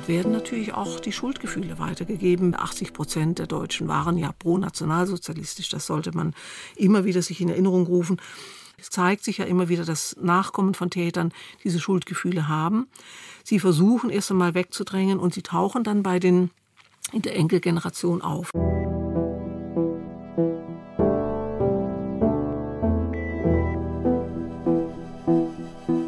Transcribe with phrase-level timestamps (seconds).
[0.00, 2.54] Staat werden natürlich auch die Schuldgefühle weitergegeben.
[2.54, 5.68] 80 Prozent der Deutschen waren ja pro-nationalsozialistisch.
[5.68, 6.32] Das sollte man
[6.74, 8.18] immer wieder sich in Erinnerung rufen.
[8.78, 11.32] Es zeigt sich ja immer wieder, dass Nachkommen von Tätern
[11.64, 12.88] diese Schuldgefühle haben.
[13.44, 16.48] Sie versuchen erst einmal wegzudrängen und sie tauchen dann bei den
[17.12, 18.50] in der Enkelgeneration auf.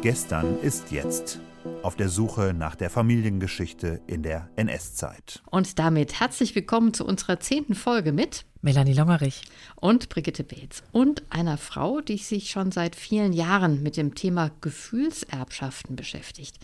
[0.01, 1.39] Gestern ist jetzt.
[1.83, 5.43] Auf der Suche nach der Familiengeschichte in der NS-Zeit.
[5.51, 9.41] Und damit herzlich willkommen zu unserer zehnten Folge mit Melanie Longerich
[9.75, 14.49] und Brigitte Beetz und einer Frau, die sich schon seit vielen Jahren mit dem Thema
[14.61, 16.55] Gefühlserbschaften beschäftigt.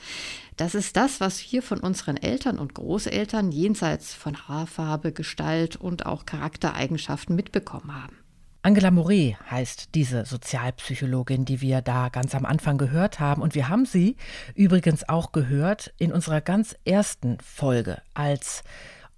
[0.55, 6.05] Das ist das, was wir von unseren Eltern und Großeltern jenseits von Haarfarbe, Gestalt und
[6.05, 8.15] auch Charaktereigenschaften mitbekommen haben.
[8.61, 13.41] Angela Moret heißt diese Sozialpsychologin, die wir da ganz am Anfang gehört haben.
[13.41, 14.17] Und wir haben sie
[14.53, 18.63] übrigens auch gehört in unserer ganz ersten Folge als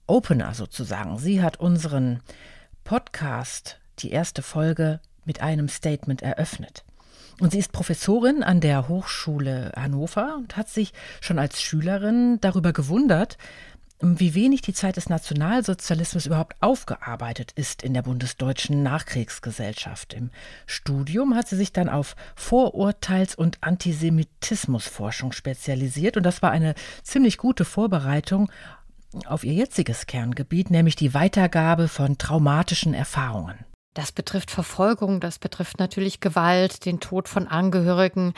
[0.05, 1.17] Opener sozusagen.
[1.17, 2.21] Sie hat unseren
[2.83, 6.83] Podcast, die erste Folge, mit einem Statement eröffnet.
[7.39, 12.73] Und sie ist Professorin an der Hochschule Hannover und hat sich schon als Schülerin darüber
[12.73, 13.39] gewundert,
[14.01, 20.13] wie wenig die Zeit des Nationalsozialismus überhaupt aufgearbeitet ist in der bundesdeutschen Nachkriegsgesellschaft.
[20.13, 20.31] Im
[20.65, 27.37] Studium hat sie sich dann auf Vorurteils- und Antisemitismusforschung spezialisiert und das war eine ziemlich
[27.37, 28.51] gute Vorbereitung
[29.25, 33.65] auf ihr jetziges Kerngebiet, nämlich die Weitergabe von traumatischen Erfahrungen.
[33.93, 38.33] Das betrifft Verfolgung, das betrifft natürlich Gewalt, den Tod von Angehörigen.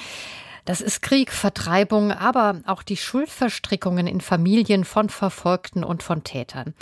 [0.66, 6.74] Das ist Krieg, Vertreibung, aber auch die Schuldverstrickungen in Familien von Verfolgten und von Tätern.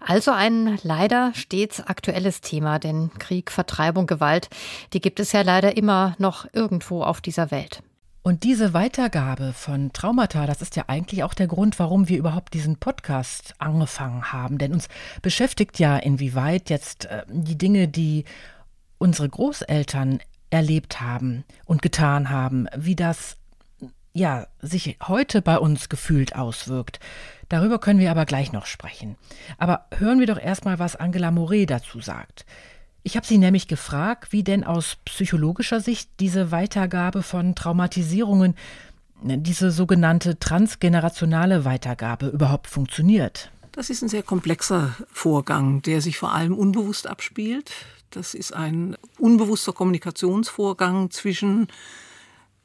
[0.00, 4.48] Also ein leider stets aktuelles Thema, denn Krieg, Vertreibung, Gewalt,
[4.92, 7.82] die gibt es ja leider immer noch irgendwo auf dieser Welt.
[8.22, 12.52] Und diese Weitergabe von Traumata, das ist ja eigentlich auch der Grund, warum wir überhaupt
[12.52, 14.58] diesen Podcast angefangen haben.
[14.58, 14.88] Denn uns
[15.22, 18.24] beschäftigt ja, inwieweit jetzt äh, die Dinge, die
[18.98, 23.36] unsere Großeltern erlebt haben und getan haben, wie das
[24.12, 27.00] ja sich heute bei uns gefühlt auswirkt.
[27.48, 29.16] Darüber können wir aber gleich noch sprechen.
[29.58, 32.44] Aber hören wir doch erstmal, was Angela Moret dazu sagt.
[33.02, 38.54] Ich habe sie nämlich gefragt, wie denn aus psychologischer Sicht diese Weitergabe von Traumatisierungen,
[39.22, 43.50] diese sogenannte transgenerationale Weitergabe überhaupt funktioniert.
[43.72, 47.70] Das ist ein sehr komplexer Vorgang, der sich vor allem unbewusst abspielt.
[48.10, 51.68] Das ist ein unbewusster Kommunikationsvorgang zwischen,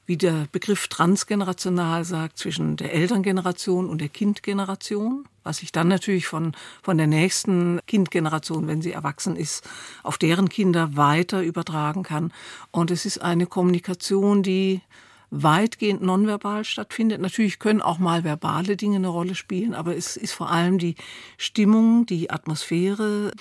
[0.07, 6.25] wie der Begriff transgenerational sagt, zwischen der Elterngeneration und der Kindgeneration, was sich dann natürlich
[6.25, 9.67] von, von der nächsten Kindgeneration, wenn sie erwachsen ist,
[10.01, 12.33] auf deren Kinder weiter übertragen kann.
[12.71, 14.81] Und es ist eine Kommunikation, die
[15.29, 17.21] weitgehend nonverbal stattfindet.
[17.21, 20.95] Natürlich können auch mal verbale Dinge eine Rolle spielen, aber es ist vor allem die
[21.37, 23.31] Stimmung, die Atmosphäre,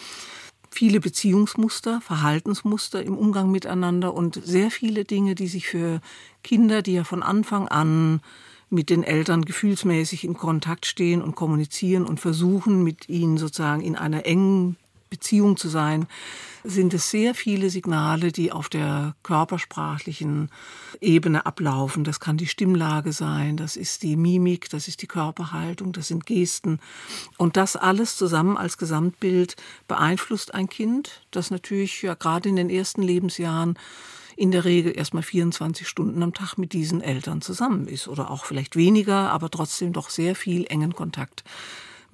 [0.74, 6.00] viele Beziehungsmuster, Verhaltensmuster im Umgang miteinander und sehr viele Dinge, die sich für
[6.42, 8.20] Kinder, die ja von Anfang an
[8.70, 13.94] mit den Eltern gefühlsmäßig in Kontakt stehen und kommunizieren und versuchen, mit ihnen sozusagen in
[13.94, 14.76] einer engen
[15.14, 16.08] Beziehung zu sein,
[16.64, 20.50] sind es sehr viele Signale, die auf der körpersprachlichen
[21.00, 22.02] Ebene ablaufen.
[22.02, 26.26] Das kann die Stimmlage sein, das ist die Mimik, das ist die Körperhaltung, das sind
[26.26, 26.80] Gesten.
[27.38, 29.54] Und das alles zusammen als Gesamtbild
[29.86, 33.78] beeinflusst ein Kind, das natürlich ja gerade in den ersten Lebensjahren
[34.36, 38.44] in der Regel erstmal 24 Stunden am Tag mit diesen Eltern zusammen ist oder auch
[38.44, 41.44] vielleicht weniger, aber trotzdem doch sehr viel engen Kontakt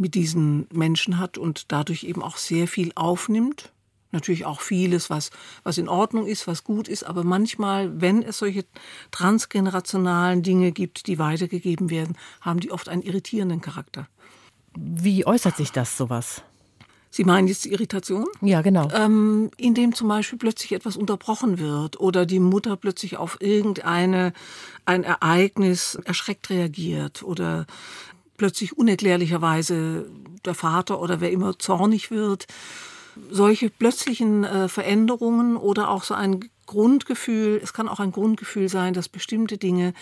[0.00, 3.72] mit diesen Menschen hat und dadurch eben auch sehr viel aufnimmt.
[4.12, 5.30] Natürlich auch vieles, was,
[5.62, 8.64] was in Ordnung ist, was gut ist, aber manchmal, wenn es solche
[9.12, 14.08] transgenerationalen Dinge gibt, die weitergegeben werden, haben die oft einen irritierenden Charakter.
[14.74, 16.42] Wie äußert sich das sowas?
[17.12, 18.26] Sie meinen jetzt die Irritation?
[18.40, 18.88] Ja, genau.
[18.92, 24.32] Ähm, indem zum Beispiel plötzlich etwas unterbrochen wird oder die Mutter plötzlich auf irgendeine
[24.84, 27.66] ein Ereignis erschreckt reagiert oder
[28.40, 30.06] plötzlich unerklärlicherweise
[30.46, 32.46] der Vater oder wer immer zornig wird.
[33.30, 38.94] Solche plötzlichen äh, Veränderungen oder auch so ein Grundgefühl, es kann auch ein Grundgefühl sein,
[38.94, 39.92] dass bestimmte Dinge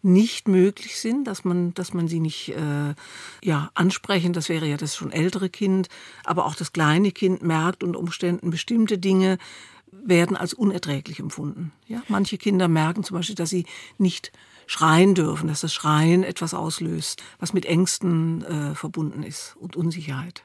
[0.00, 2.94] nicht möglich sind, dass man, dass man sie nicht äh,
[3.42, 5.88] ja, ansprechen, das wäre ja das schon ältere Kind,
[6.22, 9.38] aber auch das kleine Kind merkt unter Umständen bestimmte Dinge
[9.90, 11.72] werden als unerträglich empfunden.
[11.88, 12.00] Ja?
[12.06, 13.66] Manche Kinder merken zum Beispiel, dass sie
[13.96, 14.30] nicht
[14.68, 20.44] schreien dürfen, dass das Schreien etwas auslöst, was mit Ängsten äh, verbunden ist und Unsicherheit.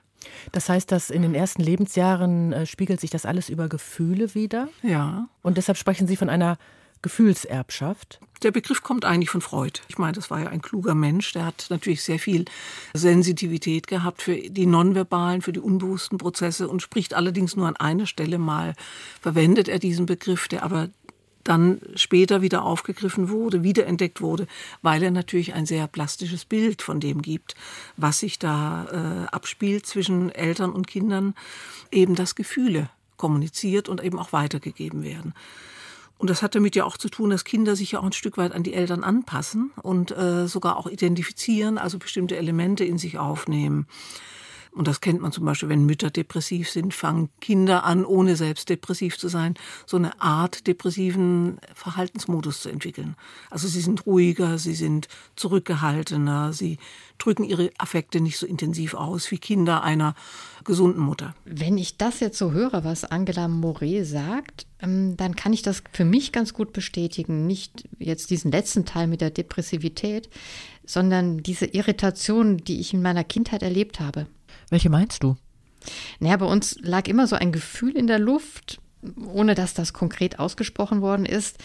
[0.54, 4.70] Das heißt, dass in den ersten Lebensjahren äh, spiegelt sich das alles über Gefühle wieder?
[4.82, 5.28] Ja.
[5.42, 6.58] Und deshalb sprechen Sie von einer
[7.02, 8.22] Gefühlserbschaft?
[8.44, 9.82] Der Begriff kommt eigentlich von Freud.
[9.90, 12.46] Ich meine, das war ja ein kluger Mensch, der hat natürlich sehr viel
[12.94, 18.08] Sensitivität gehabt für die nonverbalen, für die unbewussten Prozesse und spricht allerdings nur an einer
[18.08, 18.74] Stelle mal,
[19.22, 20.90] verwendet er diesen Begriff, der aber
[21.44, 24.48] dann später wieder aufgegriffen wurde, wiederentdeckt wurde,
[24.82, 27.56] weil er natürlich ein sehr plastisches Bild von dem gibt,
[27.98, 31.36] was sich da äh, abspielt zwischen Eltern und Kindern,
[31.92, 35.34] eben dass Gefühle kommuniziert und eben auch weitergegeben werden.
[36.18, 38.38] Und das hat damit ja auch zu tun, dass Kinder sich ja auch ein Stück
[38.38, 43.18] weit an die Eltern anpassen und äh, sogar auch identifizieren, also bestimmte Elemente in sich
[43.18, 43.88] aufnehmen.
[44.76, 48.70] Und das kennt man zum Beispiel, wenn Mütter depressiv sind, fangen Kinder an, ohne selbst
[48.70, 49.54] depressiv zu sein,
[49.86, 53.16] so eine Art depressiven Verhaltensmodus zu entwickeln.
[53.52, 56.80] Also sie sind ruhiger, sie sind zurückgehaltener, sie
[57.20, 60.16] drücken ihre Affekte nicht so intensiv aus wie Kinder einer
[60.64, 61.36] gesunden Mutter.
[61.46, 65.84] Wenn ich das jetzt so höre, was Angela Moret sagt, ähm, dann kann ich das
[65.92, 67.46] für mich ganz gut bestätigen.
[67.46, 70.30] Nicht jetzt diesen letzten Teil mit der Depressivität,
[70.86, 74.28] sondern diese Irritation, die ich in meiner Kindheit erlebt habe.
[74.70, 75.36] Welche meinst du?
[76.20, 78.80] Naja, bei uns lag immer so ein Gefühl in der Luft,
[79.34, 81.58] ohne dass das konkret ausgesprochen worden ist,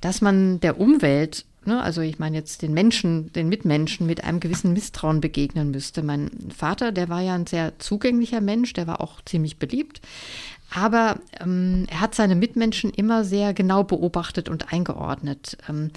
[0.00, 4.40] dass man der Umwelt, ne, also ich meine jetzt den Menschen, den Mitmenschen mit einem
[4.40, 6.02] gewissen Misstrauen begegnen müsste.
[6.02, 10.00] Mein Vater, der war ja ein sehr zugänglicher Mensch, der war auch ziemlich beliebt.
[10.70, 15.56] Aber ähm, er hat seine Mitmenschen immer sehr genau beobachtet und eingeordnet.
[15.68, 15.90] Ähm,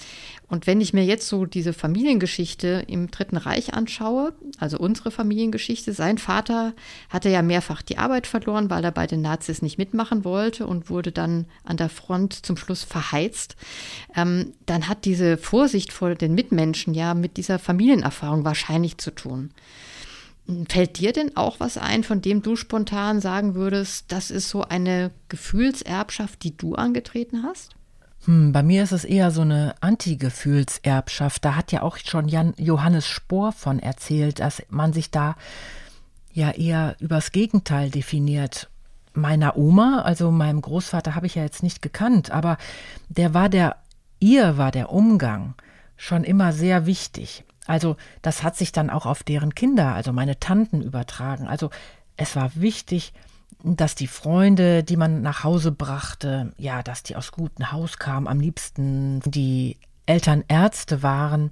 [0.49, 5.93] und wenn ich mir jetzt so diese Familiengeschichte im Dritten Reich anschaue, also unsere Familiengeschichte,
[5.93, 6.73] sein Vater
[7.09, 10.89] hatte ja mehrfach die Arbeit verloren, weil er bei den Nazis nicht mitmachen wollte und
[10.89, 13.55] wurde dann an der Front zum Schluss verheizt.
[14.15, 19.51] Ähm, dann hat diese Vorsicht vor den Mitmenschen ja mit dieser Familienerfahrung wahrscheinlich zu tun.
[20.69, 24.63] Fällt dir denn auch was ein, von dem du spontan sagen würdest, das ist so
[24.63, 27.75] eine Gefühlserbschaft, die du angetreten hast?
[28.25, 31.43] Hm, bei mir ist es eher so eine Anti-Gefühlserbschaft.
[31.43, 35.35] Da hat ja auch schon Jan Johannes Spohr von erzählt, dass man sich da
[36.31, 38.69] ja eher übers Gegenteil definiert.
[39.13, 42.57] Meiner Oma, also meinem Großvater, habe ich ja jetzt nicht gekannt, aber
[43.09, 43.77] der war der,
[44.19, 45.55] ihr war der Umgang
[45.97, 47.43] schon immer sehr wichtig.
[47.67, 51.47] Also das hat sich dann auch auf deren Kinder, also meine Tanten übertragen.
[51.47, 51.69] Also
[52.15, 53.13] es war wichtig,
[53.63, 58.27] dass die Freunde, die man nach Hause brachte, ja, dass die aus gutem Haus kamen,
[58.27, 61.51] am liebsten die Eltern Ärzte waren,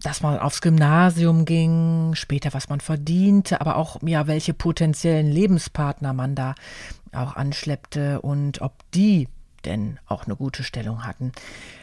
[0.00, 6.12] dass man aufs Gymnasium ging, später was man verdiente, aber auch ja, welche potenziellen Lebenspartner
[6.12, 6.54] man da
[7.12, 9.28] auch anschleppte und ob die
[9.62, 11.32] denn auch eine gute Stellung hatten.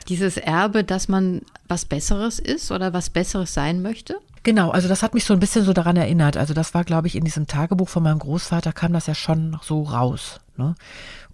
[0.08, 4.20] Dieses Erbe, dass man was Besseres ist oder was Besseres sein möchte?
[4.44, 6.38] Genau, also das hat mich so ein bisschen so daran erinnert.
[6.38, 9.58] Also das war, glaube ich, in diesem Tagebuch von meinem Großvater kam das ja schon
[9.62, 10.40] so raus.
[10.56, 10.76] Ne?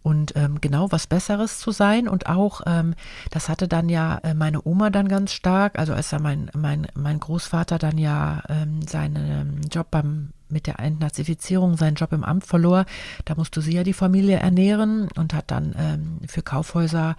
[0.01, 2.93] Und ähm, genau was Besseres zu sein und auch, ähm,
[3.31, 6.87] das hatte dann ja äh, meine Oma dann ganz stark, also als ja mein, mein,
[6.93, 12.45] mein Großvater dann ja ähm, seinen Job beim mit der Entnazifizierung seinen Job im Amt
[12.45, 12.85] verlor,
[13.25, 17.15] da musste sie ja die Familie ernähren und hat dann ähm, für Kaufhäuser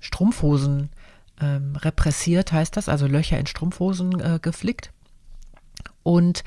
[0.00, 0.90] Strumpfhosen
[1.40, 4.90] ähm, repressiert, heißt das, also Löcher in Strumpfhosen äh, geflickt.
[6.04, 6.44] Und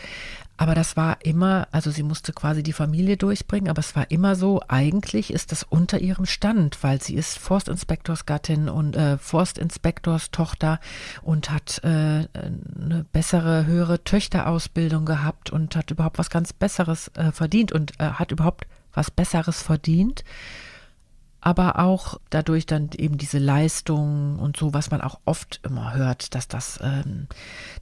[0.59, 4.35] aber das war immer, also sie musste quasi die Familie durchbringen, aber es war immer
[4.35, 10.79] so, eigentlich ist das unter ihrem Stand, weil sie ist Forstinspektorsgattin und äh, Forstinspektorstochter
[11.21, 17.31] und hat äh, eine bessere, höhere Töchterausbildung gehabt und hat überhaupt was ganz Besseres äh,
[17.31, 20.23] verdient und äh, hat überhaupt was Besseres verdient
[21.47, 26.35] aber auch dadurch dann eben diese Leistung und so, was man auch oft immer hört,
[26.35, 27.27] dass das ähm,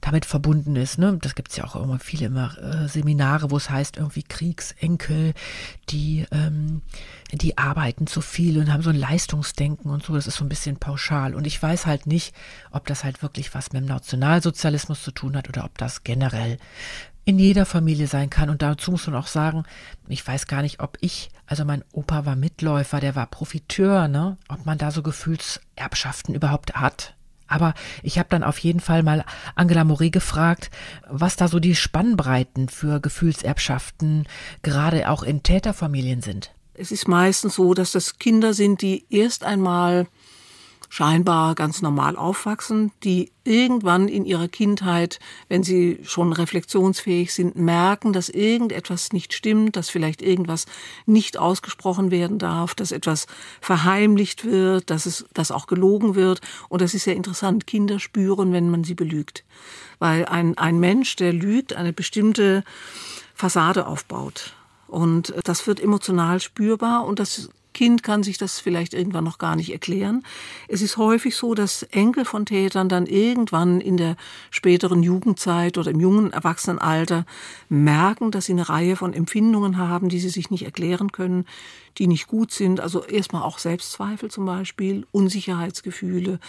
[0.00, 1.00] damit verbunden ist.
[1.00, 1.18] Ne?
[1.20, 5.34] Das gibt es ja auch immer viele immer äh, Seminare, wo es heißt, irgendwie Kriegsenkel,
[5.88, 6.82] die, ähm,
[7.32, 10.14] die arbeiten zu viel und haben so ein Leistungsdenken und so.
[10.14, 11.34] Das ist so ein bisschen pauschal.
[11.34, 12.36] Und ich weiß halt nicht,
[12.70, 16.58] ob das halt wirklich was mit dem Nationalsozialismus zu tun hat oder ob das generell
[17.26, 18.48] in jeder Familie sein kann.
[18.48, 19.64] Und dazu muss man auch sagen,
[20.08, 24.38] ich weiß gar nicht, ob ich, also mein Opa war Mitläufer, der war Profiteur, ne?
[24.48, 27.14] Ob man da so Gefühlserbschaften überhaupt hat.
[27.48, 29.24] Aber ich habe dann auf jeden Fall mal
[29.56, 30.70] Angela Moret gefragt,
[31.08, 34.26] was da so die Spannbreiten für Gefühlserbschaften
[34.62, 36.52] gerade auch in Täterfamilien sind.
[36.74, 40.06] Es ist meistens so, dass das Kinder sind, die erst einmal
[40.88, 48.12] scheinbar ganz normal aufwachsen, die irgendwann in ihrer Kindheit, wenn sie schon reflexionsfähig sind, merken,
[48.12, 50.66] dass irgendetwas nicht stimmt, dass vielleicht irgendwas
[51.06, 53.26] nicht ausgesprochen werden darf, dass etwas
[53.60, 56.40] verheimlicht wird, dass es, dass auch gelogen wird.
[56.68, 57.66] Und das ist sehr interessant.
[57.66, 59.44] Kinder spüren, wenn man sie belügt.
[59.98, 62.64] Weil ein, ein Mensch, der lügt, eine bestimmte
[63.34, 64.54] Fassade aufbaut.
[64.88, 69.54] Und das wird emotional spürbar und das Kind kann sich das vielleicht irgendwann noch gar
[69.54, 70.22] nicht erklären.
[70.66, 74.16] Es ist häufig so, dass Enkel von Tätern dann irgendwann in der
[74.50, 77.26] späteren Jugendzeit oder im jungen Erwachsenenalter
[77.68, 81.44] merken, dass sie eine Reihe von Empfindungen haben, die sie sich nicht erklären können,
[81.98, 82.80] die nicht gut sind.
[82.80, 86.40] Also erstmal auch Selbstzweifel zum Beispiel, Unsicherheitsgefühle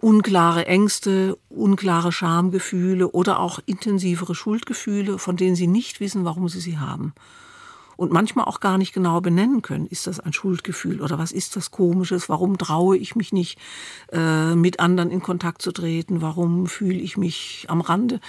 [0.00, 6.60] unklare Ängste, unklare Schamgefühle oder auch intensivere Schuldgefühle, von denen sie nicht wissen, warum sie
[6.60, 7.12] sie haben.
[7.96, 11.56] Und manchmal auch gar nicht genau benennen können, ist das ein Schuldgefühl oder was ist
[11.56, 13.58] das Komisches, warum traue ich mich nicht,
[14.12, 18.20] äh, mit anderen in Kontakt zu treten, warum fühle ich mich am Rande.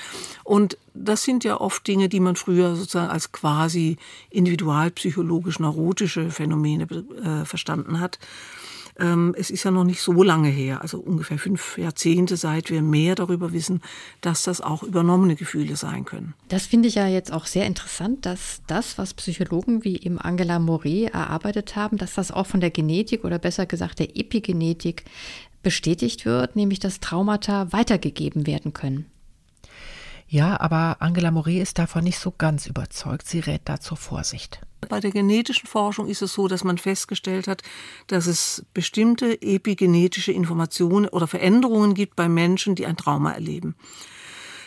[0.43, 3.97] Und das sind ja oft Dinge, die man früher sozusagen als quasi
[4.29, 8.19] individualpsychologisch neurotische Phänomene äh, verstanden hat.
[8.99, 12.81] Ähm, es ist ja noch nicht so lange her, also ungefähr fünf Jahrzehnte, seit wir
[12.81, 13.81] mehr darüber wissen,
[14.21, 16.33] dass das auch übernommene Gefühle sein können.
[16.49, 20.59] Das finde ich ja jetzt auch sehr interessant, dass das, was Psychologen wie eben Angela
[20.59, 25.05] Moret erarbeitet haben, dass das auch von der Genetik oder besser gesagt der Epigenetik
[25.63, 29.05] bestätigt wird, nämlich dass Traumata weitergegeben werden können.
[30.33, 33.27] Ja, aber Angela Moret ist davon nicht so ganz überzeugt.
[33.27, 34.61] Sie rät da zur Vorsicht.
[34.89, 37.61] Bei der genetischen Forschung ist es so, dass man festgestellt hat,
[38.07, 43.75] dass es bestimmte epigenetische Informationen oder Veränderungen gibt bei Menschen, die ein Trauma erleben.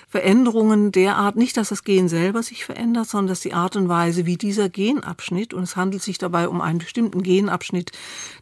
[0.09, 4.25] Veränderungen derart, nicht, dass das Gen selber sich verändert, sondern dass die Art und Weise,
[4.25, 7.91] wie dieser Genabschnitt, und es handelt sich dabei um einen bestimmten Genabschnitt,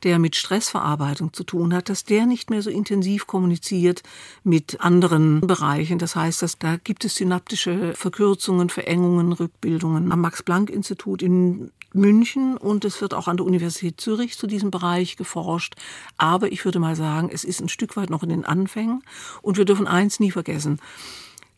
[0.02, 4.02] der mit Stressverarbeitung zu tun hat, dass der nicht mehr so intensiv kommuniziert
[4.42, 5.98] mit anderen Bereichen.
[5.98, 10.12] Das heißt, dass da gibt es synaptische Verkürzungen, Verengungen, Rückbildungen.
[10.12, 15.16] Am Max-Planck-Institut in München und es wird auch an der Universität Zürich zu diesem Bereich
[15.16, 15.76] geforscht.
[16.18, 19.02] Aber ich würde mal sagen, es ist ein Stück weit noch in den Anfängen
[19.40, 20.80] und wir dürfen eins nie vergessen.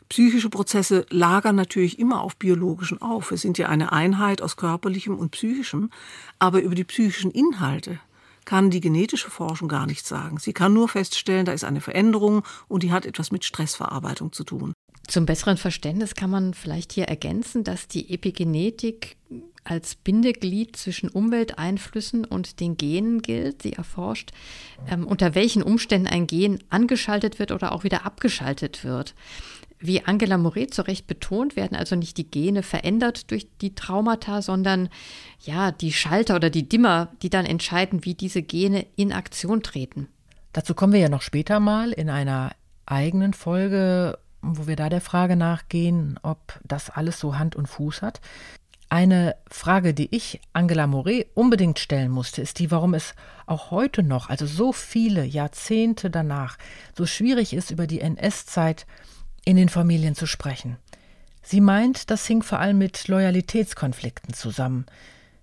[0.08, 3.30] Psychische Prozesse lagern natürlich immer auf biologischen auf.
[3.30, 5.90] Wir sind ja eine Einheit aus körperlichem und psychischem,
[6.38, 7.98] aber über die psychischen Inhalte
[8.44, 10.38] kann die genetische Forschung gar nichts sagen.
[10.38, 14.44] Sie kann nur feststellen, da ist eine Veränderung und die hat etwas mit Stressverarbeitung zu
[14.44, 14.72] tun.
[15.08, 19.16] Zum besseren Verständnis kann man vielleicht hier ergänzen, dass die Epigenetik
[19.62, 23.62] als Bindeglied zwischen Umwelteinflüssen und den Genen gilt.
[23.62, 24.30] Sie erforscht,
[24.88, 29.14] ähm, unter welchen Umständen ein Gen angeschaltet wird oder auch wieder abgeschaltet wird.
[29.87, 34.43] Wie Angela Moret zu Recht betont, werden also nicht die Gene verändert durch die Traumata,
[34.43, 34.88] sondern
[35.38, 40.09] ja, die Schalter oder die Dimmer, die dann entscheiden, wie diese Gene in Aktion treten.
[40.52, 42.50] Dazu kommen wir ja noch später mal in einer
[42.85, 48.02] eigenen Folge, wo wir da der Frage nachgehen, ob das alles so Hand und Fuß
[48.02, 48.21] hat.
[48.88, 53.14] Eine Frage, die ich Angela Moret unbedingt stellen musste, ist die, warum es
[53.47, 56.59] auch heute noch, also so viele Jahrzehnte danach,
[56.97, 58.85] so schwierig ist, über die NS-Zeit
[59.46, 60.76] in den Familien zu sprechen.
[61.40, 64.84] Sie meint, das hing vor allem mit Loyalitätskonflikten zusammen.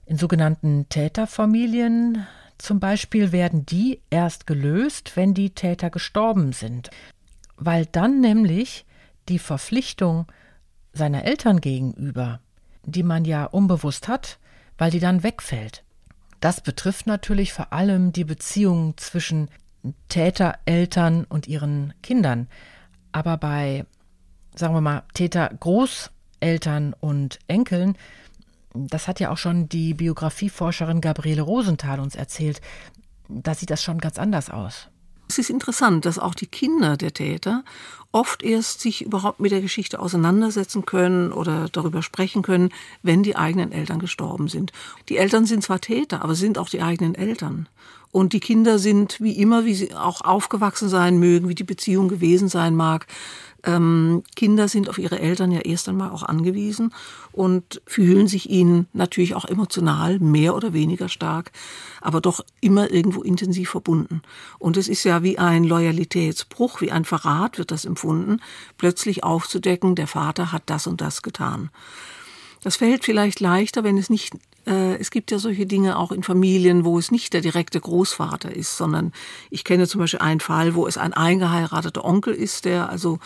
[0.05, 6.91] In sogenannten Täterfamilien zum Beispiel werden die erst gelöst, wenn die Täter gestorben sind,
[7.55, 8.85] weil dann nämlich
[9.29, 10.27] die Verpflichtung
[10.91, 12.41] seiner Eltern gegenüber,
[12.85, 14.37] die man ja unbewusst hat,
[14.77, 15.83] weil die dann wegfällt.
[16.41, 19.47] Das betrifft natürlich vor allem die Beziehung zwischen
[20.09, 22.47] Täter, Eltern und ihren Kindern.
[23.13, 23.85] Aber bei,
[24.55, 27.97] sagen wir mal, Täter, Großeltern und Enkeln,
[28.73, 32.61] das hat ja auch schon die Biografieforscherin Gabriele Rosenthal uns erzählt,
[33.29, 34.89] da sieht das schon ganz anders aus.
[35.29, 37.63] Es ist interessant, dass auch die Kinder der Täter
[38.11, 42.69] oft erst sich überhaupt mit der Geschichte auseinandersetzen können oder darüber sprechen können,
[43.01, 44.71] wenn die eigenen Eltern gestorben sind.
[45.09, 47.67] Die Eltern sind zwar Täter, aber sind auch die eigenen Eltern.
[48.11, 52.09] Und die Kinder sind wie immer, wie sie auch aufgewachsen sein mögen, wie die Beziehung
[52.09, 53.07] gewesen sein mag,
[53.63, 56.93] ähm, Kinder sind auf ihre Eltern ja erst einmal auch angewiesen
[57.31, 61.51] und fühlen sich ihnen natürlich auch emotional mehr oder weniger stark,
[62.01, 64.21] aber doch immer irgendwo intensiv verbunden.
[64.59, 68.41] Und es ist ja wie ein Loyalitätsbruch, wie ein Verrat wird das empfunden,
[68.77, 71.69] plötzlich aufzudecken, der Vater hat das und das getan.
[72.63, 74.33] Das fällt vielleicht leichter, wenn es nicht
[74.65, 78.77] es gibt ja solche Dinge auch in Familien, wo es nicht der direkte Großvater ist,
[78.77, 79.11] sondern
[79.49, 83.19] ich kenne zum Beispiel einen Fall, wo es ein eingeheirateter Onkel ist, der also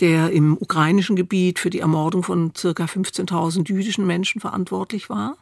[0.00, 5.36] der im ukrainischen Gebiet für die Ermordung von circa 15.000 jüdischen Menschen verantwortlich war.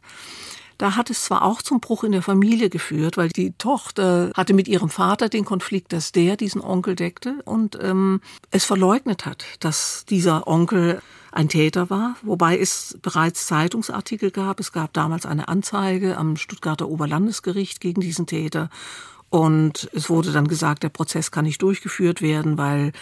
[0.78, 4.54] Da hat es zwar auch zum Bruch in der Familie geführt, weil die Tochter hatte
[4.54, 9.44] mit ihrem Vater den Konflikt, dass der diesen Onkel deckte und ähm, es verleugnet hat,
[9.60, 11.00] dass dieser Onkel
[11.32, 14.60] ein Täter war, wobei es bereits Zeitungsartikel gab.
[14.60, 18.68] Es gab damals eine Anzeige am Stuttgarter Oberlandesgericht gegen diesen Täter.
[19.30, 22.92] Und es wurde dann gesagt, der Prozess kann nicht durchgeführt werden, weil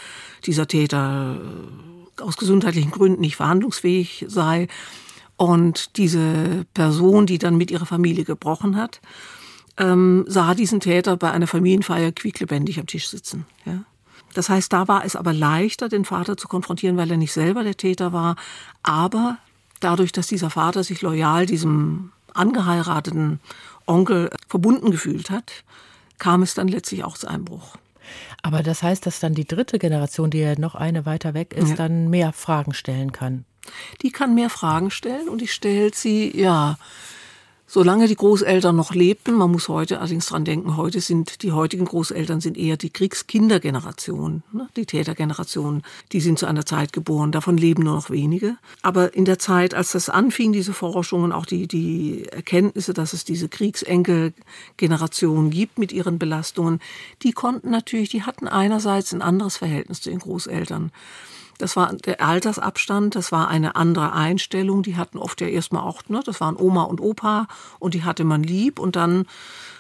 [0.47, 4.69] dieser Täter äh, aus gesundheitlichen Gründen nicht verhandlungsfähig sei.
[5.41, 9.01] Und diese Person, die dann mit ihrer Familie gebrochen hat,
[9.79, 13.47] ähm, sah diesen Täter bei einer Familienfeier quieklebendig am Tisch sitzen.
[13.65, 13.85] Ja.
[14.35, 17.65] Das heißt, da war es aber leichter, den Vater zu konfrontieren, weil er nicht selber
[17.65, 18.37] der Täter war.
[18.83, 19.39] Aber
[19.81, 23.41] dadurch, dass dieser Vater sich loyal diesem angeheirateten
[23.87, 25.65] Onkel verbunden gefühlt hat,
[26.19, 27.77] kam es dann letztlich auch zu einem Bruch.
[28.43, 31.71] Aber das heißt, dass dann die dritte Generation, die ja noch eine weiter weg ist,
[31.71, 31.77] ja.
[31.77, 33.45] dann mehr Fragen stellen kann.
[34.03, 36.79] Die kann mehr Fragen stellen und die stellt sie, ja,
[37.71, 41.85] solange die Großeltern noch lebten, man muss heute allerdings dran denken, heute sind die heutigen
[41.85, 47.57] Großeltern sind eher die Kriegskindergeneration, ne, die Tätergeneration, die sind zu einer Zeit geboren, davon
[47.57, 48.57] leben nur noch wenige.
[48.83, 53.25] Aber in der Zeit, als das anfing, diese Forschungen, auch die, die Erkenntnisse, dass es
[53.25, 56.81] diese Kriegsenkelgeneration gibt mit ihren Belastungen,
[57.23, 60.91] die konnten natürlich, die hatten einerseits ein anderes Verhältnis zu den Großeltern.
[61.61, 64.83] Das war der Altersabstand, das war eine andere Einstellung.
[64.83, 67.49] Die hatten oft ja erstmal auch, ne, das waren Oma und Opa
[67.79, 68.79] und die hatte man lieb.
[68.79, 69.27] Und dann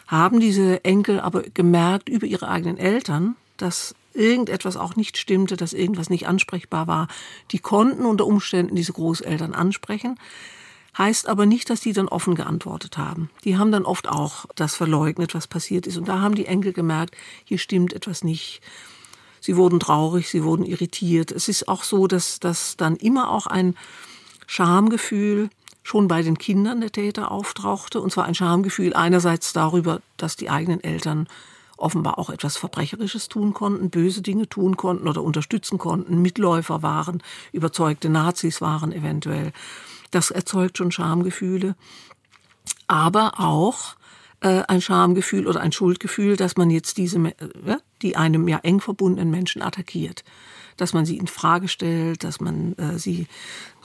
[0.06, 5.72] haben diese Enkel aber gemerkt über ihre eigenen Eltern, dass irgendetwas auch nicht stimmte, dass
[5.72, 7.08] irgendwas nicht ansprechbar war.
[7.52, 10.18] Die konnten unter Umständen diese Großeltern ansprechen.
[10.98, 13.30] Heißt aber nicht, dass die dann offen geantwortet haben.
[13.44, 15.96] Die haben dann oft auch das verleugnet, was passiert ist.
[15.96, 18.60] Und da haben die Enkel gemerkt, hier stimmt etwas nicht.
[19.40, 21.32] Sie wurden traurig, sie wurden irritiert.
[21.32, 23.74] Es ist auch so, dass, dass dann immer auch ein
[24.46, 25.50] Schamgefühl
[25.82, 28.00] schon bei den Kindern der Täter auftauchte.
[28.00, 31.26] Und zwar ein Schamgefühl einerseits darüber, dass die eigenen Eltern
[31.80, 37.22] offenbar auch etwas Verbrecherisches tun konnten, böse Dinge tun konnten oder unterstützen konnten, Mitläufer waren,
[37.52, 39.52] überzeugte Nazis waren eventuell.
[40.10, 41.74] Das erzeugt schon Schamgefühle.
[42.86, 43.94] Aber auch
[44.40, 48.80] äh, ein Schamgefühl oder ein Schuldgefühl, dass man jetzt diese, äh, die einem ja eng
[48.80, 50.24] verbundenen Menschen attackiert,
[50.76, 53.26] dass man sie in Frage stellt, dass man äh, sie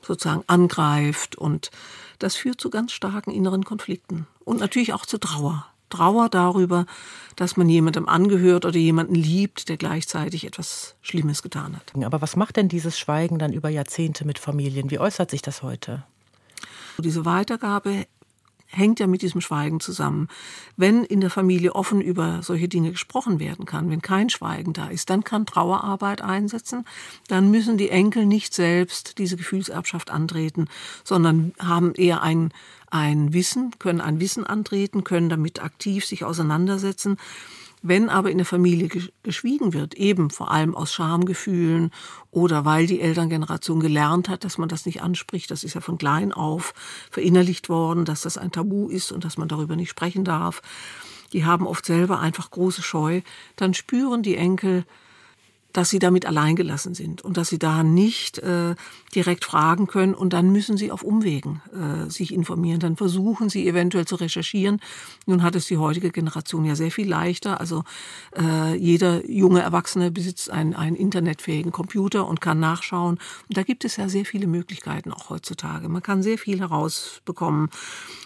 [0.01, 1.71] sozusagen angreift und
[2.19, 5.65] das führt zu ganz starken inneren Konflikten und natürlich auch zu Trauer.
[5.89, 6.85] Trauer darüber,
[7.35, 12.03] dass man jemandem angehört oder jemanden liebt, der gleichzeitig etwas Schlimmes getan hat.
[12.03, 14.89] Aber was macht denn dieses Schweigen dann über Jahrzehnte mit Familien?
[14.89, 16.03] Wie äußert sich das heute?
[16.97, 18.07] Diese Weitergabe
[18.75, 20.27] hängt ja mit diesem Schweigen zusammen.
[20.77, 24.87] Wenn in der Familie offen über solche Dinge gesprochen werden kann, wenn kein Schweigen da
[24.87, 26.85] ist, dann kann Trauerarbeit einsetzen.
[27.27, 30.67] Dann müssen die Enkel nicht selbst diese Gefühlserbschaft antreten,
[31.03, 32.51] sondern haben eher ein,
[32.91, 37.17] ein Wissen, können ein Wissen antreten, können damit aktiv sich auseinandersetzen
[37.87, 38.89] wenn aber in der Familie
[39.21, 41.91] geschwiegen wird, eben vor allem aus Schamgefühlen
[42.31, 45.99] oder weil die Elterngeneration gelernt hat, dass man das nicht anspricht, das ist ja von
[45.99, 46.73] klein auf
[47.11, 50.63] verinnerlicht worden, dass das ein Tabu ist und dass man darüber nicht sprechen darf,
[51.31, 53.21] die haben oft selber einfach große Scheu,
[53.55, 54.85] dann spüren die Enkel,
[55.75, 58.75] dass sie damit alleingelassen sind und dass sie da nicht äh,
[59.13, 62.79] direkt fragen können und dann müssen sie auf Umwegen äh, sich informieren.
[62.79, 64.79] Dann versuchen sie eventuell zu recherchieren.
[65.25, 67.59] Nun hat es die heutige Generation ja sehr viel leichter.
[67.59, 67.83] Also
[68.37, 73.19] äh, jeder junge Erwachsene besitzt einen, einen internetfähigen Computer und kann nachschauen.
[73.49, 75.89] Und da gibt es ja sehr viele Möglichkeiten auch heutzutage.
[75.89, 77.69] Man kann sehr viel herausbekommen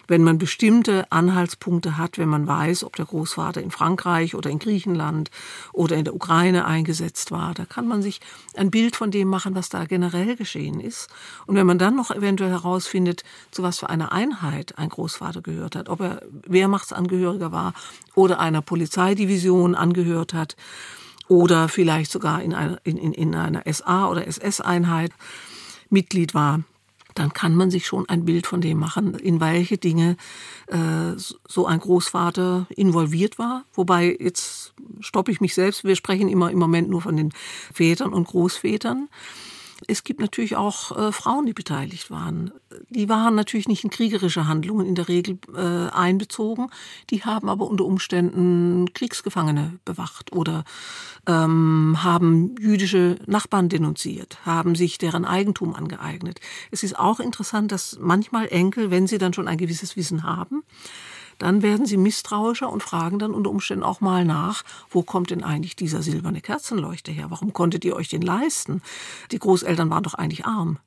[0.09, 4.57] wenn man bestimmte Anhaltspunkte hat, wenn man weiß, ob der Großvater in Frankreich oder in
[4.57, 5.29] Griechenland
[5.71, 8.21] oder in der Ukraine eingesetzt war, da kann man sich
[8.55, 11.09] ein Bild von dem machen, was da generell geschehen ist.
[11.45, 15.75] Und wenn man dann noch eventuell herausfindet, zu was für einer Einheit ein Großvater gehört
[15.75, 17.73] hat, ob er Wehrmachtsangehöriger war
[18.15, 20.55] oder einer Polizeidivision angehört hat
[21.27, 25.11] oder vielleicht sogar in einer, in, in, in einer SA oder SS-Einheit
[25.89, 26.61] Mitglied war,
[27.15, 30.15] dann kann man sich schon ein Bild von dem machen, in welche Dinge
[30.67, 33.65] äh, so ein Großvater involviert war.
[33.73, 37.33] Wobei, jetzt stoppe ich mich selbst, wir sprechen immer im Moment nur von den
[37.73, 39.09] Vätern und Großvätern.
[39.87, 42.51] Es gibt natürlich auch äh, Frauen, die beteiligt waren.
[42.89, 46.69] Die waren natürlich nicht in kriegerische Handlungen in der Regel äh, einbezogen.
[47.09, 50.63] Die haben aber unter Umständen Kriegsgefangene bewacht oder
[51.27, 56.39] ähm, haben jüdische Nachbarn denunziert, haben sich deren Eigentum angeeignet.
[56.71, 60.63] Es ist auch interessant, dass manchmal Enkel, wenn sie dann schon ein gewisses Wissen haben,
[61.39, 65.43] dann werden sie misstrauischer und fragen dann unter Umständen auch mal nach, wo kommt denn
[65.43, 67.31] eigentlich dieser silberne Kerzenleuchter her?
[67.31, 68.81] Warum konntet ihr euch den leisten?
[69.31, 70.79] Die Großeltern waren doch eigentlich arm.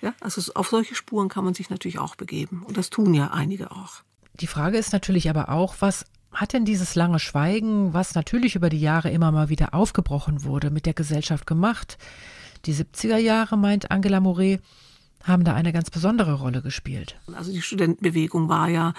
[0.00, 2.62] Ja, also auf solche Spuren kann man sich natürlich auch begeben.
[2.66, 4.02] Und das tun ja einige auch.
[4.34, 8.68] Die Frage ist natürlich aber auch, was hat denn dieses lange Schweigen, was natürlich über
[8.68, 11.98] die Jahre immer mal wieder aufgebrochen wurde, mit der Gesellschaft gemacht?
[12.64, 14.62] Die 70er Jahre, meint Angela Moret,
[15.24, 17.16] haben da eine ganz besondere Rolle gespielt.
[17.34, 18.94] Also die Studentenbewegung war ja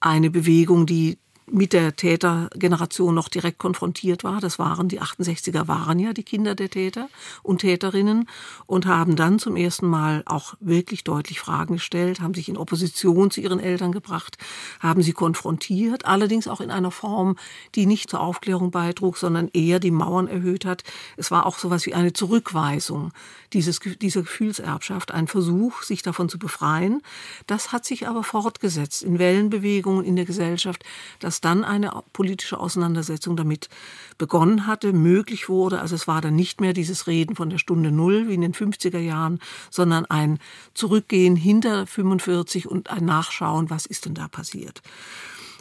[0.00, 4.40] eine Bewegung, die mit der Tätergeneration noch direkt konfrontiert war.
[4.40, 7.08] Das waren die 68er waren ja die Kinder der Täter
[7.42, 8.28] und Täterinnen
[8.66, 13.30] und haben dann zum ersten Mal auch wirklich deutlich Fragen gestellt, haben sich in Opposition
[13.30, 14.38] zu ihren Eltern gebracht,
[14.80, 17.36] haben sie konfrontiert, allerdings auch in einer Form,
[17.74, 20.84] die nicht zur Aufklärung beitrug, sondern eher die Mauern erhöht hat.
[21.16, 23.12] Es war auch sowas wie eine Zurückweisung
[23.52, 27.02] dieses, dieser Gefühlserbschaft, ein Versuch, sich davon zu befreien.
[27.46, 30.84] Das hat sich aber fortgesetzt in Wellenbewegungen in der Gesellschaft,
[31.32, 33.70] dass dann eine politische Auseinandersetzung damit
[34.18, 35.80] begonnen hatte, möglich wurde.
[35.80, 38.52] Also es war dann nicht mehr dieses Reden von der Stunde Null wie in den
[38.52, 39.38] 50er Jahren,
[39.70, 40.40] sondern ein
[40.74, 44.82] Zurückgehen hinter 45 und ein Nachschauen, was ist denn da passiert.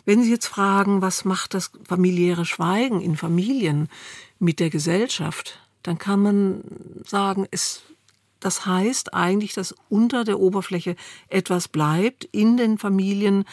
[0.03, 3.87] Wenn Sie jetzt fragen, was macht das familiäre Schweigen in Familien
[4.39, 6.63] mit der Gesellschaft, dann kann man
[7.05, 7.83] sagen, es
[8.41, 10.97] das heißt eigentlich, dass unter der Oberfläche
[11.29, 13.45] etwas bleibt in den Familien,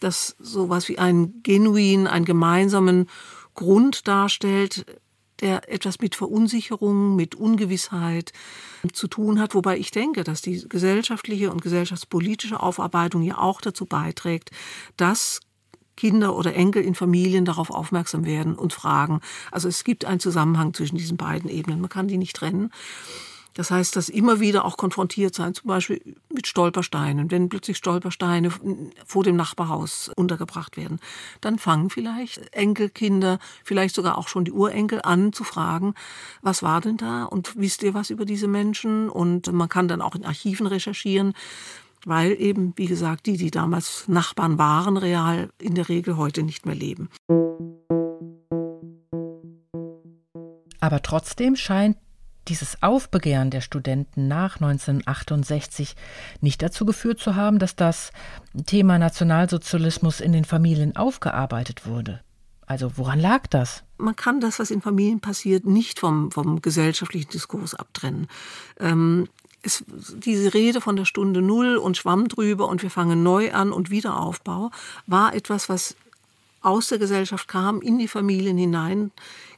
[0.00, 3.08] das sowas wie einen genuin, einen gemeinsamen
[3.54, 4.86] Grund darstellt,
[5.40, 8.32] der etwas mit Verunsicherung, mit Ungewissheit
[8.92, 9.54] zu tun hat.
[9.54, 14.50] Wobei ich denke, dass die gesellschaftliche und gesellschaftspolitische Aufarbeitung ja auch dazu beiträgt,
[14.96, 15.40] dass
[15.96, 19.20] Kinder oder Enkel in Familien darauf aufmerksam werden und fragen.
[19.50, 21.80] Also es gibt einen Zusammenhang zwischen diesen beiden Ebenen.
[21.80, 22.70] Man kann die nicht trennen.
[23.56, 27.30] Das heißt, dass immer wieder auch konfrontiert sein, zum Beispiel mit Stolpersteinen.
[27.30, 28.50] Wenn plötzlich Stolpersteine
[29.06, 31.00] vor dem Nachbarhaus untergebracht werden,
[31.40, 35.94] dann fangen vielleicht Enkelkinder, vielleicht sogar auch schon die Urenkel an zu fragen,
[36.42, 39.08] was war denn da und wisst ihr was über diese Menschen?
[39.08, 41.32] Und man kann dann auch in Archiven recherchieren,
[42.04, 46.66] weil eben, wie gesagt, die, die damals Nachbarn waren, real in der Regel heute nicht
[46.66, 47.08] mehr leben.
[50.78, 51.96] Aber trotzdem scheint
[52.48, 55.96] dieses Aufbegehren der Studenten nach 1968
[56.40, 58.12] nicht dazu geführt zu haben, dass das
[58.66, 62.20] Thema Nationalsozialismus in den Familien aufgearbeitet wurde.
[62.66, 63.84] Also woran lag das?
[63.96, 68.26] Man kann das, was in Familien passiert, nicht vom, vom gesellschaftlichen Diskurs abtrennen.
[68.80, 69.28] Ähm,
[69.62, 73.72] es, diese Rede von der Stunde Null und Schwamm drüber und wir fangen neu an
[73.72, 74.70] und Wiederaufbau
[75.06, 75.96] war etwas, was
[76.60, 79.12] aus der Gesellschaft kam, in die Familien hinein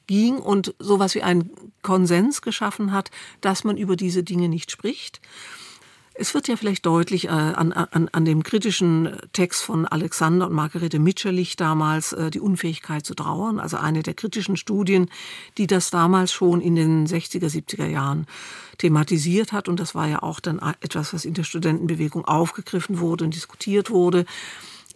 [0.09, 1.51] ging und sowas wie einen
[1.83, 5.21] Konsens geschaffen hat, dass man über diese Dinge nicht spricht.
[6.21, 10.53] Es wird ja vielleicht deutlich äh, an, an, an dem kritischen Text von Alexander und
[10.53, 15.09] Margarete Mitscherlich damals äh, die Unfähigkeit zu trauern, also eine der kritischen Studien,
[15.59, 18.27] die das damals schon in den 60er, 70er Jahren
[18.79, 19.69] thematisiert hat.
[19.69, 23.91] Und das war ja auch dann etwas, was in der Studentenbewegung aufgegriffen wurde und diskutiert
[23.91, 24.25] wurde.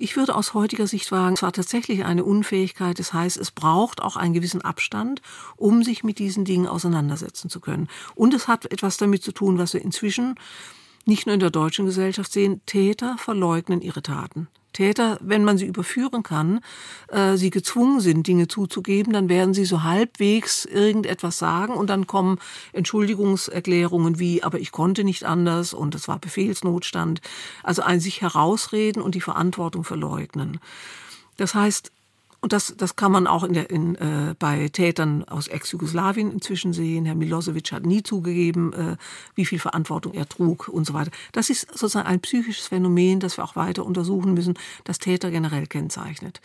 [0.03, 2.99] Ich würde aus heutiger Sicht sagen, es war tatsächlich eine Unfähigkeit.
[2.99, 5.23] Das heißt, es braucht auch einen gewissen Abstand,
[5.55, 7.87] um sich mit diesen Dingen auseinandersetzen zu können.
[8.17, 10.35] Und es hat etwas damit zu tun, was wir inzwischen
[11.05, 12.63] nicht nur in der deutschen Gesellschaft sehen.
[12.67, 14.49] Täter verleugnen ihre Taten.
[14.73, 16.61] Täter, wenn man sie überführen kann,
[17.09, 22.07] äh, sie gezwungen sind, Dinge zuzugeben, dann werden sie so halbwegs irgendetwas sagen und dann
[22.07, 22.39] kommen
[22.73, 27.21] Entschuldigungserklärungen wie, aber ich konnte nicht anders und es war Befehlsnotstand.
[27.63, 30.61] Also ein sich herausreden und die Verantwortung verleugnen.
[31.37, 31.93] Das heißt,
[32.43, 36.73] und das, das kann man auch in der, in, äh, bei Tätern aus Ex-Jugoslawien inzwischen
[36.73, 37.05] sehen.
[37.05, 38.97] Herr Milosevic hat nie zugegeben, äh,
[39.37, 41.13] wie viel Verantwortung er trug und so weiter.
[41.31, 45.69] Das ist sozusagen ein psychisches Phänomen, das wir auch weiter untersuchen müssen, das Täter generell
[45.69, 46.41] kennzeichnet.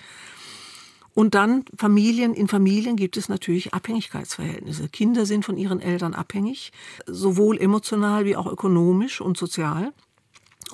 [1.15, 4.89] Und dann Familien, in Familien gibt es natürlich Abhängigkeitsverhältnisse.
[4.89, 6.71] Kinder sind von ihren Eltern abhängig,
[7.07, 9.93] sowohl emotional wie auch ökonomisch und sozial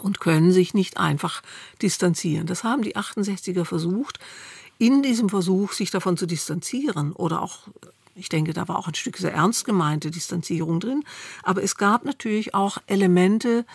[0.01, 1.41] und können sich nicht einfach
[1.81, 2.45] distanzieren.
[2.45, 4.19] Das haben die 68er versucht
[4.77, 7.59] in diesem Versuch, sich davon zu distanzieren oder auch
[8.15, 11.03] ich denke, da war auch ein Stück sehr ernst gemeinte Distanzierung drin.
[11.41, 13.65] Aber es gab natürlich auch Elemente,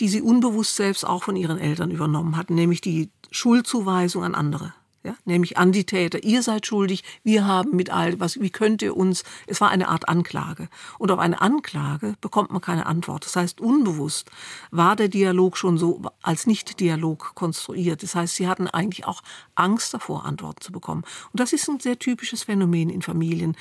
[0.00, 4.74] die sie unbewusst selbst auch von ihren Eltern übernommen hatten, nämlich die Schuldzuweisung an andere
[5.04, 6.24] ja, nämlich an die Täter.
[6.24, 9.88] Ihr seid schuldig, wir haben mit all was, wie könnt ihr uns, es war eine
[9.88, 10.68] Art Anklage.
[10.98, 13.26] Und auf eine Anklage bekommt man keine Antwort.
[13.26, 14.30] Das heißt, unbewusst
[14.70, 18.02] war der Dialog schon so als Nicht-Dialog konstruiert.
[18.02, 19.22] Das heißt, sie hatten eigentlich auch
[19.54, 21.04] Angst davor, Antworten zu bekommen.
[21.32, 23.56] Und das ist ein sehr typisches Phänomen in Familien,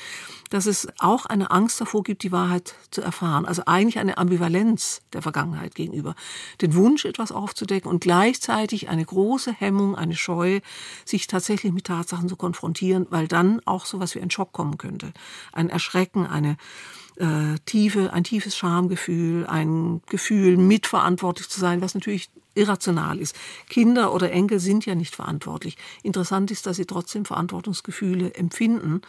[0.49, 3.45] dass es auch eine Angst davor gibt, die Wahrheit zu erfahren.
[3.45, 6.15] Also eigentlich eine Ambivalenz der Vergangenheit gegenüber.
[6.61, 10.61] Den Wunsch, etwas aufzudecken und gleichzeitig eine große Hemmung, eine Scheu,
[11.03, 15.13] sich tatsächlich mit Tatsachen zu konfrontieren, weil dann auch sowas wie ein Schock kommen könnte.
[15.51, 16.57] Ein Erschrecken, eine
[17.15, 23.35] äh, tiefe, ein tiefes Schamgefühl, ein Gefühl, mitverantwortlich zu sein, was natürlich irrational ist.
[23.67, 25.75] Kinder oder Enkel sind ja nicht verantwortlich.
[26.03, 29.01] Interessant ist, dass sie trotzdem Verantwortungsgefühle empfinden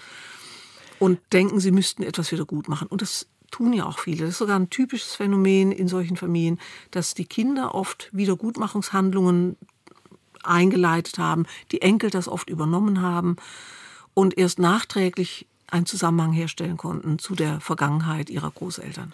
[0.99, 2.89] und denken, sie müssten etwas wieder gut machen.
[2.89, 4.21] Und das tun ja auch viele.
[4.21, 6.59] Das ist sogar ein typisches Phänomen in solchen Familien,
[6.91, 9.57] dass die Kinder oft Wiedergutmachungshandlungen
[10.47, 13.37] eingeleitet haben, die Enkel das oft übernommen haben
[14.15, 19.13] und erst nachträglich einen Zusammenhang herstellen konnten zu der Vergangenheit ihrer Großeltern.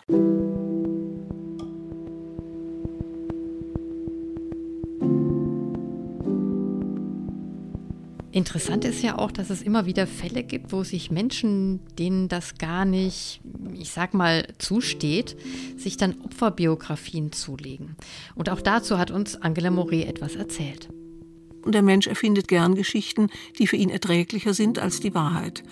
[8.32, 12.58] Interessant ist ja auch, dass es immer wieder Fälle gibt, wo sich Menschen, denen das
[12.58, 13.40] gar nicht,
[13.74, 15.36] ich sag mal, zusteht,
[15.76, 17.96] sich dann Opferbiografien zulegen.
[18.36, 20.88] Und auch dazu hat uns Angela Moret etwas erzählt.
[21.62, 25.62] Und der Mensch erfindet gern Geschichten, die für ihn erträglicher sind als die Wahrheit.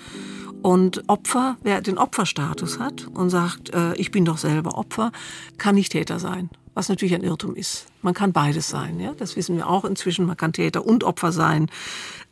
[0.63, 5.13] Und Opfer, wer den Opferstatus hat und sagt, äh, ich bin doch selber Opfer,
[5.57, 7.87] kann nicht Täter sein was natürlich ein Irrtum ist.
[8.03, 9.13] Man kann beides sein, ja?
[9.13, 10.27] das wissen wir auch inzwischen.
[10.27, 11.67] Man kann Täter und Opfer sein.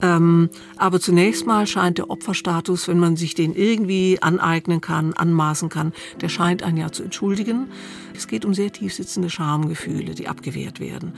[0.01, 5.69] Ähm, aber zunächst mal scheint der Opferstatus, wenn man sich den irgendwie aneignen kann, anmaßen
[5.69, 7.67] kann, der scheint einen ja zu entschuldigen.
[8.15, 11.15] Es geht um sehr tief sitzende Schamgefühle, die abgewehrt werden.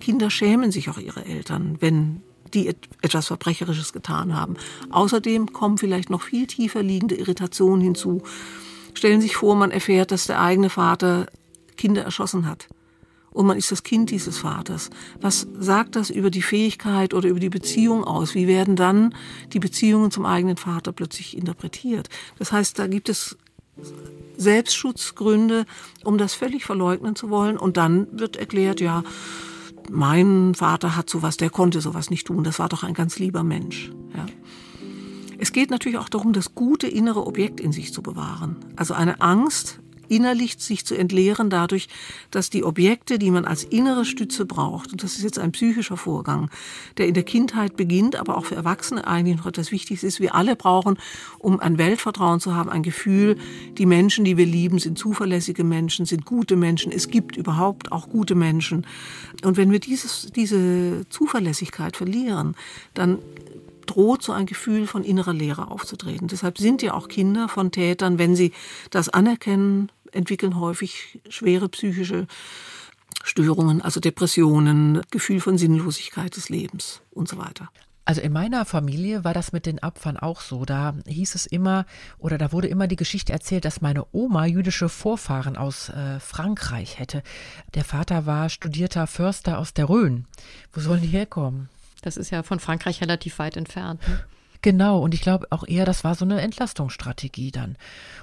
[0.00, 2.22] Kinder schämen sich auch ihre Eltern, wenn
[2.54, 2.68] die
[3.02, 4.56] etwas Verbrecherisches getan haben.
[4.90, 8.22] Außerdem kommen vielleicht noch viel tiefer liegende Irritationen hinzu.
[8.94, 11.26] Stellen Sie sich vor, man erfährt, dass der eigene Vater
[11.76, 12.68] Kinder erschossen hat.
[13.30, 14.90] Und man ist das Kind dieses Vaters.
[15.20, 18.34] Was sagt das über die Fähigkeit oder über die Beziehung aus?
[18.34, 19.14] Wie werden dann
[19.52, 22.08] die Beziehungen zum eigenen Vater plötzlich interpretiert?
[22.38, 23.36] Das heißt, da gibt es
[24.36, 25.66] Selbstschutzgründe,
[26.04, 27.58] um das völlig verleugnen zu wollen.
[27.58, 29.04] Und dann wird erklärt, ja,
[29.90, 32.44] mein Vater hat sowas, der konnte sowas nicht tun.
[32.44, 33.90] Das war doch ein ganz lieber Mensch.
[34.14, 34.26] Ja.
[35.38, 38.56] Es geht natürlich auch darum, das gute innere Objekt in sich zu bewahren.
[38.76, 41.88] Also eine Angst innerlich sich zu entleeren dadurch,
[42.30, 45.96] dass die Objekte, die man als innere Stütze braucht, und das ist jetzt ein psychischer
[45.96, 46.50] Vorgang,
[46.96, 50.34] der in der Kindheit beginnt, aber auch für Erwachsene eigentlich noch etwas Wichtiges ist, wir
[50.34, 50.98] alle brauchen,
[51.38, 53.36] um ein Weltvertrauen zu haben, ein Gefühl,
[53.76, 58.08] die Menschen, die wir lieben, sind zuverlässige Menschen, sind gute Menschen, es gibt überhaupt auch
[58.08, 58.86] gute Menschen.
[59.44, 62.56] Und wenn wir dieses, diese Zuverlässigkeit verlieren,
[62.94, 63.18] dann
[63.88, 66.28] droht so ein Gefühl von innerer Leere aufzutreten.
[66.28, 68.52] Deshalb sind ja auch Kinder von Tätern, wenn sie
[68.90, 72.26] das anerkennen, entwickeln häufig schwere psychische
[73.24, 77.68] Störungen, also Depressionen, Gefühl von Sinnlosigkeit des Lebens und so weiter.
[78.08, 80.64] Also in meiner Familie war das mit den Opfern auch so.
[80.64, 81.84] Da hieß es immer
[82.16, 86.98] oder da wurde immer die Geschichte erzählt, dass meine Oma jüdische Vorfahren aus äh, Frankreich
[86.98, 87.22] hätte.
[87.74, 90.24] Der Vater war studierter Förster aus der Rhön.
[90.72, 91.68] Wo sollen die herkommen?
[92.00, 94.00] Das ist ja von Frankreich relativ weit entfernt.
[94.08, 94.24] Ne?
[94.60, 97.76] Genau, und ich glaube auch eher, das war so eine Entlastungsstrategie dann.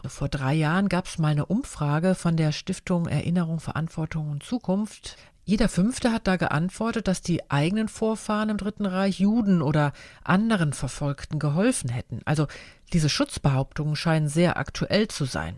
[0.05, 5.17] Vor drei Jahren gab es mal eine Umfrage von der Stiftung Erinnerung, Verantwortung und Zukunft.
[5.47, 9.93] Jeder Fünfte hat da geantwortet, dass die eigenen Vorfahren im Dritten Reich Juden oder
[10.23, 12.21] anderen Verfolgten geholfen hätten.
[12.25, 12.47] Also
[12.93, 15.55] diese Schutzbehauptungen scheinen sehr aktuell zu sein.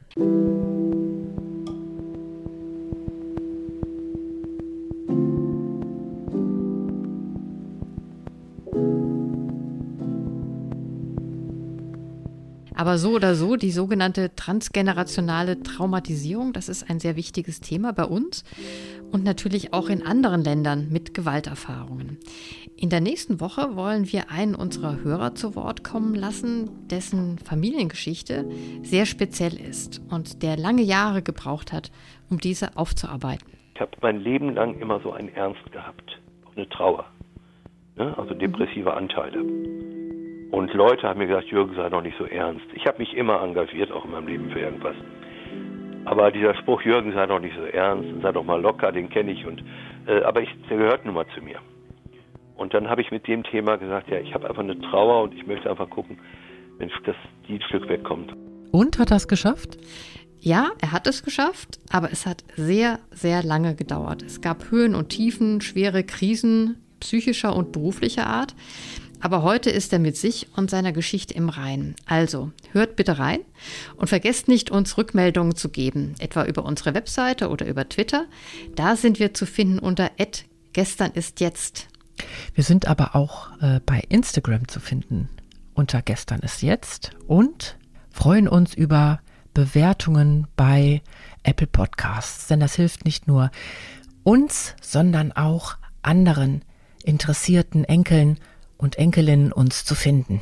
[12.78, 18.04] Aber so oder so, die sogenannte transgenerationale Traumatisierung, das ist ein sehr wichtiges Thema bei
[18.04, 18.44] uns
[19.12, 22.20] und natürlich auch in anderen Ländern mit Gewalterfahrungen.
[22.76, 28.46] In der nächsten Woche wollen wir einen unserer Hörer zu Wort kommen lassen, dessen Familiengeschichte
[28.84, 31.92] sehr speziell ist und der lange Jahre gebraucht hat,
[32.30, 33.48] um diese aufzuarbeiten.
[33.74, 36.20] Ich habe mein Leben lang immer so einen Ernst gehabt,
[36.56, 37.06] eine Trauer,
[37.96, 38.16] ne?
[38.20, 39.97] also depressive Anteile.
[40.52, 42.66] Und Leute haben mir gesagt, Jürgen, sei doch nicht so ernst.
[42.74, 44.96] Ich habe mich immer engagiert, auch in meinem Leben für irgendwas.
[46.06, 49.32] Aber dieser Spruch, Jürgen, sei doch nicht so ernst, sei doch mal locker, den kenne
[49.32, 49.46] ich.
[49.46, 49.62] Und,
[50.08, 51.60] äh, aber ich, der gehört nun mal zu mir.
[52.56, 55.36] Und dann habe ich mit dem Thema gesagt, ja, ich habe einfach eine Trauer und
[55.36, 56.18] ich möchte einfach gucken,
[56.78, 57.16] wenn das
[57.48, 58.34] die Stück wegkommt.
[58.72, 59.78] Und hat das geschafft?
[60.40, 64.22] Ja, er hat es geschafft, aber es hat sehr, sehr lange gedauert.
[64.22, 68.56] Es gab Höhen und Tiefen, schwere Krisen psychischer und beruflicher Art.
[69.20, 71.96] Aber heute ist er mit sich und seiner Geschichte im Reinen.
[72.06, 73.40] Also, hört bitte rein
[73.96, 78.26] und vergesst nicht, uns Rückmeldungen zu geben, etwa über unsere Webseite oder über Twitter.
[78.76, 80.12] Da sind wir zu finden unter
[80.74, 81.88] gestern ist jetzt.
[82.54, 85.30] Wir sind aber auch äh, bei Instagram zu finden
[85.78, 87.78] unter gestern ist jetzt und
[88.10, 89.20] freuen uns über
[89.54, 91.02] Bewertungen bei
[91.44, 93.52] Apple Podcasts, denn das hilft nicht nur
[94.24, 96.64] uns, sondern auch anderen
[97.04, 98.40] interessierten Enkeln
[98.78, 100.42] und Enkelinnen uns zu finden.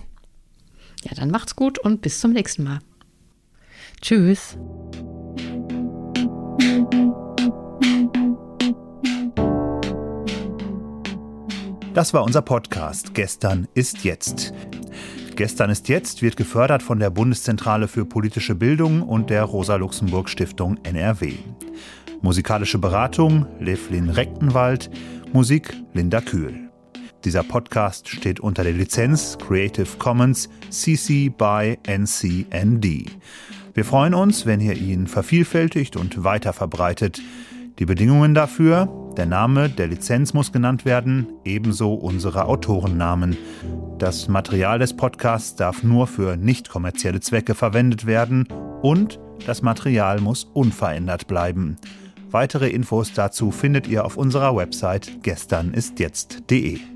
[1.03, 2.79] Ja, dann macht's gut und bis zum nächsten Mal.
[4.01, 4.57] Tschüss.
[11.93, 14.53] Das war unser Podcast Gestern ist jetzt.
[15.35, 20.77] Gestern ist jetzt wird gefördert von der Bundeszentrale für politische Bildung und der Rosa-Luxemburg Stiftung
[20.83, 21.33] NRW.
[22.21, 24.89] Musikalische Beratung Levlin Rechtenwald,
[25.31, 26.64] Musik Linda Kühl.
[27.25, 33.05] Dieser Podcast steht unter der Lizenz Creative Commons CC by NCND.
[33.73, 37.19] Wir freuen uns, wenn ihr ihn vervielfältigt und weiter verbreitet.
[37.79, 43.35] Die Bedingungen dafür, der Name der Lizenz muss genannt werden, ebenso unsere Autorennamen.
[43.97, 48.47] Das Material des Podcasts darf nur für nicht kommerzielle Zwecke verwendet werden
[48.83, 51.77] und das Material muss unverändert bleiben.
[52.29, 56.94] Weitere Infos dazu findet ihr auf unserer Website gesternistjetzt.de.